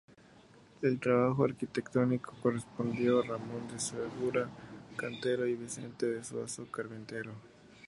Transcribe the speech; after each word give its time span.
El 0.81 0.99
trabajo 0.99 1.43
arquitectónico 1.43 2.33
correspondió 2.41 3.19
a 3.19 3.23
Ramón 3.23 3.67
de 3.71 3.79
Segura, 3.79 4.49
cantero, 4.95 5.45
y 5.45 5.53
Vicente 5.53 6.07
de 6.07 6.23
Zuazo, 6.23 6.65
carpintero. 6.71 7.29